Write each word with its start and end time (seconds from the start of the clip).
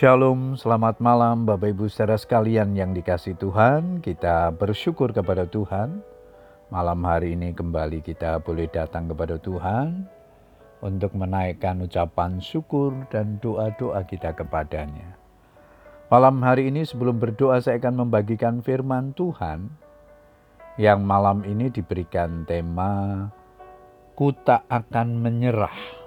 Shalom, 0.00 0.56
selamat 0.56 0.96
malam 0.96 1.44
Bapak 1.44 1.76
Ibu 1.76 1.92
saudara 1.92 2.16
sekalian 2.16 2.72
yang 2.72 2.96
dikasih 2.96 3.36
Tuhan. 3.36 4.00
Kita 4.00 4.48
bersyukur 4.48 5.12
kepada 5.12 5.44
Tuhan. 5.44 6.00
Malam 6.72 7.04
hari 7.04 7.36
ini 7.36 7.52
kembali 7.52 8.00
kita 8.00 8.40
boleh 8.40 8.64
datang 8.72 9.12
kepada 9.12 9.36
Tuhan 9.36 10.08
untuk 10.80 11.12
menaikkan 11.12 11.84
ucapan 11.84 12.40
syukur 12.40 12.96
dan 13.12 13.36
doa-doa 13.44 14.00
kita 14.08 14.32
kepadanya. 14.32 15.20
Malam 16.08 16.40
hari 16.48 16.72
ini 16.72 16.88
sebelum 16.88 17.20
berdoa 17.20 17.60
saya 17.60 17.76
akan 17.76 18.08
membagikan 18.08 18.64
firman 18.64 19.12
Tuhan 19.12 19.68
yang 20.80 21.04
malam 21.04 21.44
ini 21.44 21.68
diberikan 21.68 22.48
tema 22.48 23.28
Ku 24.16 24.32
tak 24.32 24.64
akan 24.72 25.20
menyerah 25.20 25.99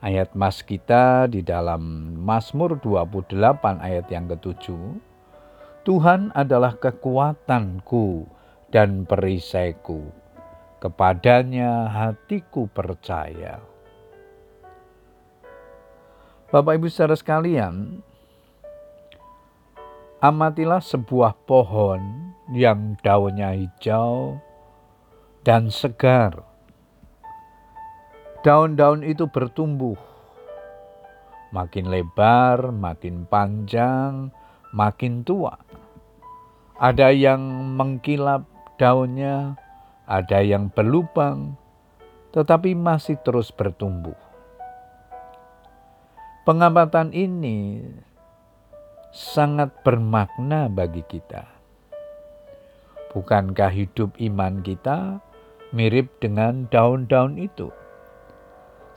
Ayat 0.00 0.32
mas 0.32 0.64
kita 0.64 1.28
di 1.28 1.44
dalam 1.44 2.16
Mazmur 2.16 2.80
28 2.80 3.36
ayat 3.84 4.08
yang 4.08 4.32
ketujuh. 4.32 4.96
Tuhan 5.84 6.32
adalah 6.32 6.72
kekuatanku 6.80 8.24
dan 8.72 9.04
perisaiku. 9.04 10.08
Kepadanya 10.80 11.92
hatiku 11.92 12.64
percaya. 12.72 13.60
Bapak 16.48 16.80
Ibu 16.80 16.88
saudara 16.88 17.20
sekalian, 17.20 18.00
amatilah 20.24 20.80
sebuah 20.80 21.36
pohon 21.44 22.32
yang 22.56 22.96
daunnya 23.04 23.52
hijau 23.52 24.40
dan 25.44 25.68
segar 25.68 26.49
daun-daun 28.40 29.04
itu 29.04 29.28
bertumbuh. 29.28 29.96
Makin 31.52 31.92
lebar, 31.92 32.72
makin 32.72 33.28
panjang, 33.28 34.32
makin 34.72 35.26
tua. 35.26 35.58
Ada 36.80 37.12
yang 37.12 37.42
mengkilap 37.76 38.48
daunnya, 38.80 39.60
ada 40.08 40.40
yang 40.40 40.72
berlubang, 40.72 41.58
tetapi 42.32 42.72
masih 42.72 43.20
terus 43.20 43.52
bertumbuh. 43.52 44.16
Pengamatan 46.48 47.12
ini 47.12 47.84
sangat 49.12 49.84
bermakna 49.84 50.72
bagi 50.72 51.04
kita. 51.04 51.44
Bukankah 53.10 53.74
hidup 53.74 54.14
iman 54.16 54.62
kita 54.62 55.18
mirip 55.74 56.08
dengan 56.22 56.70
daun-daun 56.70 57.36
itu? 57.36 57.74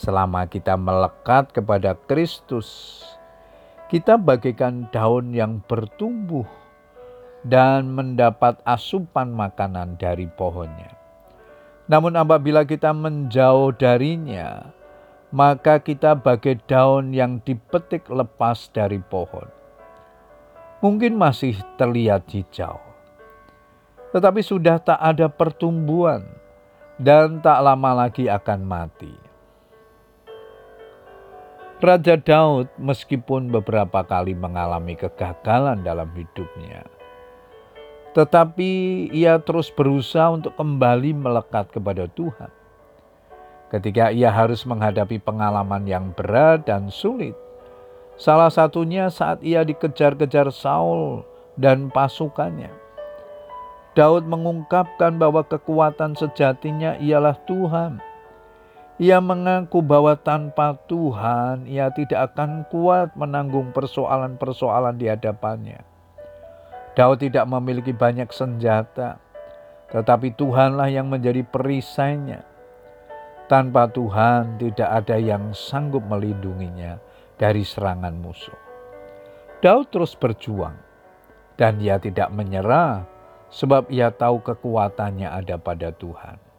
Selama 0.00 0.48
kita 0.48 0.80
melekat 0.80 1.52
kepada 1.52 1.92
Kristus, 1.92 3.04
kita 3.92 4.16
bagaikan 4.16 4.88
daun 4.88 5.36
yang 5.36 5.60
bertumbuh 5.68 6.48
dan 7.44 7.92
mendapat 7.92 8.56
asupan 8.64 9.28
makanan 9.28 10.00
dari 10.00 10.24
pohonnya. 10.24 10.96
Namun, 11.84 12.16
apabila 12.16 12.64
kita 12.64 12.96
menjauh 12.96 13.76
darinya, 13.76 14.72
maka 15.36 15.76
kita 15.76 16.16
bagai 16.16 16.64
daun 16.64 17.12
yang 17.12 17.44
dipetik 17.44 18.08
lepas 18.08 18.72
dari 18.72 19.04
pohon. 19.04 19.52
Mungkin 20.80 21.12
masih 21.12 21.60
terlihat 21.76 22.24
hijau, 22.32 22.80
tetapi 24.16 24.40
sudah 24.40 24.80
tak 24.80 24.96
ada 24.96 25.28
pertumbuhan 25.28 26.24
dan 26.96 27.44
tak 27.44 27.60
lama 27.60 28.08
lagi 28.08 28.32
akan 28.32 28.64
mati. 28.64 29.29
Raja 31.80 32.20
Daud 32.20 32.68
meskipun 32.76 33.48
beberapa 33.48 34.04
kali 34.04 34.36
mengalami 34.36 35.00
kegagalan 35.00 35.80
dalam 35.80 36.12
hidupnya, 36.12 36.84
tetapi 38.12 39.08
ia 39.08 39.40
terus 39.40 39.72
berusaha 39.72 40.28
untuk 40.28 40.52
kembali 40.60 41.16
melekat 41.16 41.72
kepada 41.72 42.04
Tuhan. 42.12 42.52
Ketika 43.72 44.12
ia 44.12 44.28
harus 44.28 44.68
menghadapi 44.68 45.24
pengalaman 45.24 45.88
yang 45.88 46.12
berat 46.12 46.68
dan 46.68 46.92
sulit, 46.92 47.32
salah 48.20 48.52
satunya 48.52 49.08
saat 49.08 49.40
ia 49.40 49.64
dikejar-kejar 49.64 50.52
Saul 50.52 51.24
dan 51.56 51.88
pasukannya. 51.88 52.76
Daud 53.96 54.28
mengungkapkan 54.28 55.16
bahwa 55.16 55.48
kekuatan 55.48 56.12
sejatinya 56.12 57.00
ialah 57.00 57.40
Tuhan 57.48 58.09
ia 59.00 59.16
mengaku 59.16 59.80
bahwa 59.80 60.12
tanpa 60.12 60.76
Tuhan 60.84 61.64
ia 61.64 61.88
tidak 61.88 62.36
akan 62.36 62.68
kuat 62.68 63.16
menanggung 63.16 63.72
persoalan-persoalan 63.72 65.00
di 65.00 65.08
hadapannya. 65.08 65.80
Daud 66.92 67.24
tidak 67.24 67.48
memiliki 67.48 67.96
banyak 67.96 68.28
senjata, 68.28 69.16
tetapi 69.88 70.36
Tuhanlah 70.36 70.92
yang 70.92 71.08
menjadi 71.08 71.40
perisainya. 71.48 72.44
Tanpa 73.48 73.88
Tuhan 73.88 74.60
tidak 74.60 74.90
ada 74.92 75.16
yang 75.16 75.56
sanggup 75.56 76.04
melindunginya 76.04 77.00
dari 77.40 77.64
serangan 77.64 78.12
musuh. 78.20 78.54
Daud 79.64 79.88
terus 79.88 80.12
berjuang 80.12 80.76
dan 81.56 81.80
ia 81.80 81.96
tidak 81.96 82.28
menyerah 82.36 83.08
sebab 83.48 83.88
ia 83.88 84.12
tahu 84.12 84.44
kekuatannya 84.44 85.32
ada 85.32 85.56
pada 85.56 85.88
Tuhan. 85.88 86.49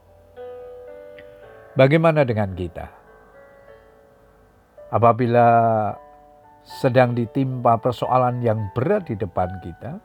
Bagaimana 1.72 2.28
dengan 2.28 2.52
kita? 2.52 2.92
Apabila 4.92 5.48
sedang 6.68 7.16
ditimpa 7.16 7.80
persoalan 7.80 8.44
yang 8.44 8.60
berat 8.76 9.08
di 9.08 9.16
depan 9.16 9.48
kita, 9.64 9.96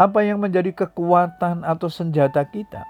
apa 0.00 0.18
yang 0.24 0.40
menjadi 0.40 0.72
kekuatan 0.72 1.60
atau 1.60 1.92
senjata 1.92 2.40
kita? 2.48 2.80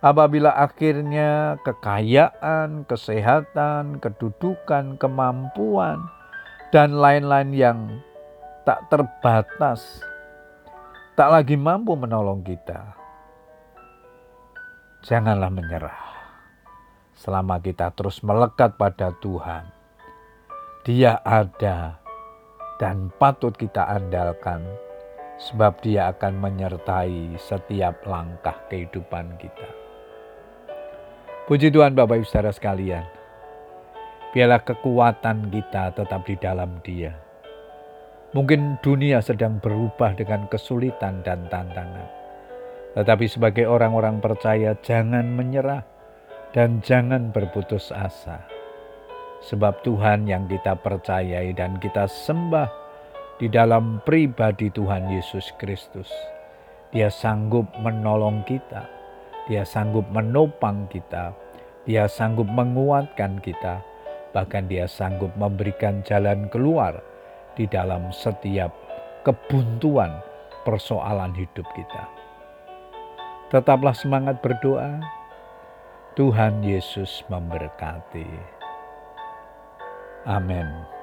Apabila 0.00 0.56
akhirnya 0.56 1.60
kekayaan, 1.60 2.88
kesehatan, 2.88 4.00
kedudukan, 4.00 4.96
kemampuan, 4.96 6.00
dan 6.72 6.96
lain-lain 6.96 7.52
yang 7.52 7.78
tak 8.64 8.88
terbatas, 8.88 10.00
tak 11.12 11.28
lagi 11.28 11.60
mampu 11.60 11.92
menolong 11.92 12.40
kita, 12.40 12.96
janganlah 15.06 15.54
menyerah. 15.54 16.02
Selama 17.14 17.62
kita 17.62 17.94
terus 17.94 18.18
melekat 18.26 18.74
pada 18.74 19.14
Tuhan, 19.22 19.70
Dia 20.82 21.22
ada 21.22 22.02
dan 22.82 23.14
patut 23.14 23.54
kita 23.54 23.86
andalkan, 23.86 24.66
sebab 25.38 25.78
Dia 25.80 26.10
akan 26.10 26.42
menyertai 26.42 27.38
setiap 27.38 28.02
langkah 28.02 28.58
kehidupan 28.66 29.38
kita. 29.38 29.68
Puji 31.46 31.70
Tuhan, 31.70 31.94
Bapak 31.94 32.20
Ibu 32.20 32.26
saudara 32.26 32.50
sekalian, 32.50 33.06
biarlah 34.34 34.66
kekuatan 34.66 35.54
kita 35.54 35.94
tetap 35.94 36.26
di 36.26 36.34
dalam 36.34 36.82
Dia. 36.82 37.14
Mungkin 38.34 38.82
dunia 38.82 39.22
sedang 39.22 39.62
berubah 39.62 40.18
dengan 40.18 40.50
kesulitan 40.50 41.22
dan 41.22 41.46
tantangan 41.46 42.25
tetapi 42.96 43.28
sebagai 43.28 43.68
orang-orang 43.68 44.24
percaya 44.24 44.72
jangan 44.80 45.28
menyerah 45.36 45.84
dan 46.56 46.80
jangan 46.80 47.28
berputus 47.28 47.92
asa. 47.92 48.40
Sebab 49.44 49.84
Tuhan 49.84 50.24
yang 50.24 50.48
kita 50.48 50.80
percayai 50.80 51.52
dan 51.52 51.76
kita 51.76 52.08
sembah 52.08 52.72
di 53.36 53.52
dalam 53.52 54.00
pribadi 54.00 54.72
Tuhan 54.72 55.12
Yesus 55.12 55.52
Kristus. 55.60 56.08
Dia 56.88 57.12
sanggup 57.12 57.68
menolong 57.84 58.40
kita. 58.48 58.88
Dia 59.44 59.68
sanggup 59.68 60.08
menopang 60.08 60.88
kita. 60.88 61.36
Dia 61.84 62.08
sanggup 62.08 62.48
menguatkan 62.48 63.44
kita. 63.44 63.84
Bahkan 64.32 64.72
dia 64.72 64.88
sanggup 64.88 65.36
memberikan 65.36 66.00
jalan 66.00 66.48
keluar 66.48 66.96
di 67.52 67.68
dalam 67.68 68.08
setiap 68.08 68.72
kebuntuan 69.20 70.16
persoalan 70.64 71.36
hidup 71.36 71.68
kita. 71.76 72.25
Tetaplah 73.46 73.94
semangat 73.94 74.42
berdoa. 74.42 74.98
Tuhan 76.18 76.66
Yesus 76.66 77.22
memberkati. 77.30 78.26
Amin. 80.26 80.95